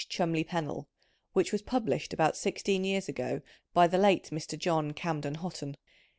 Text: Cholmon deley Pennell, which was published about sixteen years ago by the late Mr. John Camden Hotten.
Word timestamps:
Cholmon 0.09 0.33
deley 0.37 0.47
Pennell, 0.47 0.87
which 1.33 1.51
was 1.51 1.61
published 1.61 2.11
about 2.11 2.35
sixteen 2.35 2.83
years 2.83 3.07
ago 3.07 3.39
by 3.71 3.85
the 3.85 3.99
late 3.99 4.31
Mr. 4.31 4.57
John 4.57 4.93
Camden 4.93 5.35
Hotten. 5.35 5.77